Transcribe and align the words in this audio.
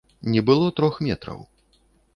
Не 0.35 0.41
было 0.47 0.71
трох 0.79 0.99
метраў. 1.11 1.39